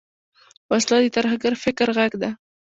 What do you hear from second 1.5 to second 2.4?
فکر غږ ده